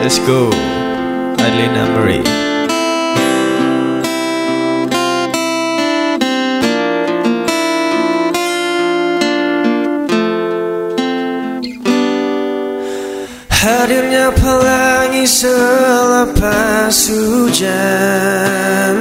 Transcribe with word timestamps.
Let's 0.00 0.16
go 0.24 0.48
Adelina 1.36 1.84
Marie. 1.92 2.24
Hadirnya 13.60 14.32
pelangi 14.40 15.28
selepas 15.28 16.96
hujan. 17.12 18.96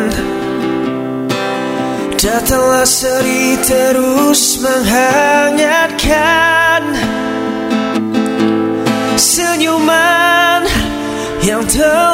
Datanglah 2.19 2.83
seri 2.83 3.55
terus 3.63 4.59
menghangatkan 4.59 5.58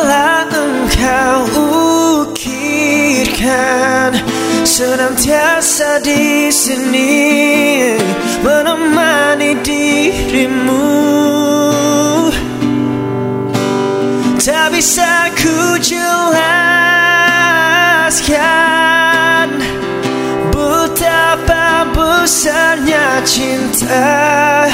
telah 0.05 0.45
engkau 0.53 1.49
ukirkan 2.29 4.13
Senantiasa 4.61 5.97
di 6.05 6.53
sini 6.53 7.97
menemani 8.45 9.57
dirimu. 9.65 10.93
Tak 14.45 14.69
bisa 14.73 15.33
ku 15.33 15.81
jelaskan 15.81 16.37
Betapa 20.53 21.89
besarnya 21.93 23.25
cinta 23.25 24.69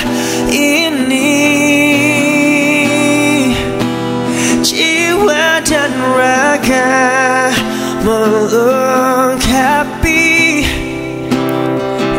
melengkapi 8.82 10.66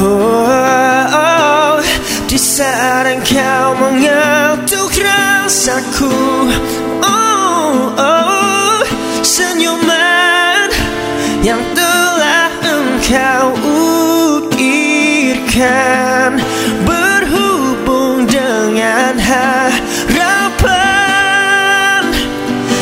oh, 0.00 0.02
oh, 0.02 1.06
oh. 1.14 1.78
Di 2.26 2.38
saat 2.40 3.06
engkau 3.06 3.76
mengetuk 3.78 4.90
rasaku 4.98 6.14
oh, 7.04 7.92
oh. 7.94 8.80
Senyuman 9.22 10.72
yang 11.42 11.58
Berhubung 16.82 18.26
dengan 18.26 19.14
harapan 19.14 20.66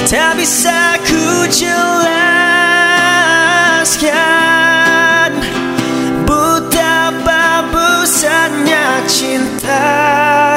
Tak 0.09 0.41
bisa 0.41 0.97
ku 1.05 1.45
jelaskan 1.53 2.01
Betapa 6.25 7.69
besarnya 7.69 9.05
cinta 9.05 10.57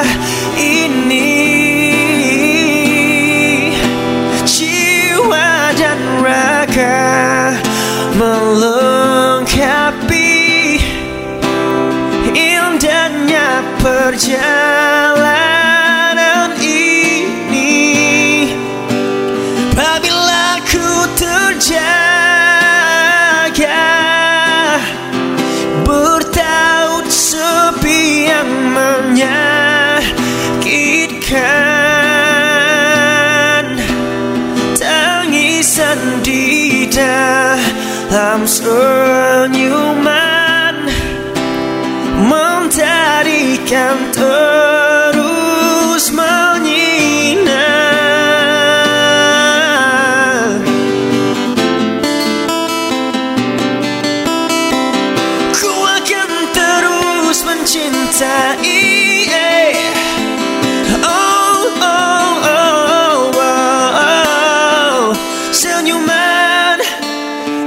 ini. 0.56 1.44
Jiwa 4.48 5.76
dan 5.76 6.00
raga 6.24 7.52
melengkapi 8.16 8.83
perjalanan 13.84 15.20
ini. 16.56 18.48
Apabila 19.76 20.56
ku 20.64 21.04
terjaga 21.20 21.92
Bertaut 25.84 27.12
sepi 27.12 28.32
yang 28.32 28.48
menyakitkan. 28.72 29.44
Tangisan 34.80 36.24
di 36.24 36.88
dalam 36.88 38.48
senyuman 38.48 39.13
Mentarikan 43.74 44.06
terus 44.14 46.14
menyinar 46.14 47.58
Ku 55.58 55.74
akan 55.74 56.30
terus 56.54 57.42
mencintai. 57.42 58.86
Oh, 61.02 61.66
oh, 61.74 62.30
oh, 62.46 63.34
oh, 63.34 63.98
oh. 63.98 65.10
Senyuman 65.50 66.78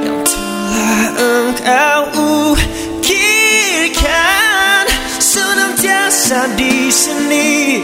yang 0.07 0.23
telah 0.23 1.19
engkau 1.19 2.07
Senantiasa 6.27 6.59
di 6.59 6.91
sini. 6.91 7.79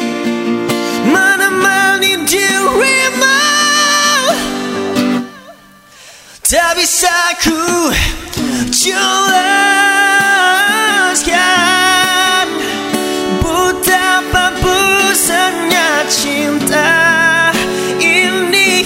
Menemani 1.08 2.28
dirimu. 2.28 3.40
Tak 6.44 6.76
bisa 6.76 7.40
ku 7.40 7.88
jelaskan 8.68 9.32
Betapa 13.40 14.52
besarnya 14.60 16.04
cinta 16.12 16.92
ini. 17.96 18.84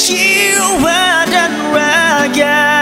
Jiwa 0.00 1.28
dan 1.28 1.52
raga 1.76 2.73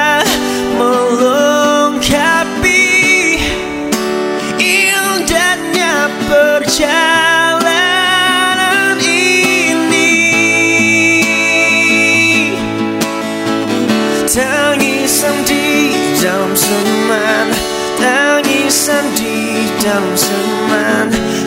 dalam 19.93 20.17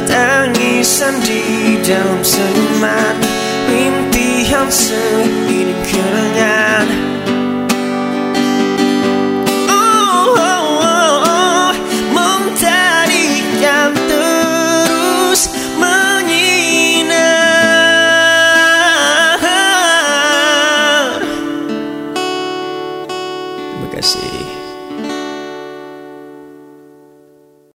Tangisan 0.05 1.17
di 1.25 1.81
dalam 1.81 2.21
seman 2.21 3.17
Mimpi 3.65 4.45
yang 4.45 4.69
seinginkan 4.69 5.65